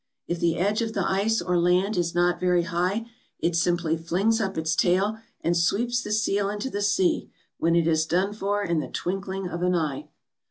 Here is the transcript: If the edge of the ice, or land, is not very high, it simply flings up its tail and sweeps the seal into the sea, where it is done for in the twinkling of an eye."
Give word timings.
If 0.27 0.39
the 0.39 0.57
edge 0.57 0.81
of 0.81 0.93
the 0.93 1.07
ice, 1.07 1.43
or 1.43 1.59
land, 1.59 1.95
is 1.95 2.15
not 2.15 2.39
very 2.39 2.63
high, 2.63 3.05
it 3.37 3.55
simply 3.55 3.95
flings 3.97 4.41
up 4.41 4.57
its 4.57 4.75
tail 4.75 5.19
and 5.41 5.55
sweeps 5.55 6.01
the 6.01 6.11
seal 6.11 6.49
into 6.49 6.71
the 6.71 6.81
sea, 6.81 7.29
where 7.59 7.75
it 7.75 7.85
is 7.85 8.07
done 8.07 8.33
for 8.33 8.63
in 8.63 8.79
the 8.79 8.87
twinkling 8.87 9.47
of 9.47 9.61
an 9.61 9.75
eye." 9.75 10.09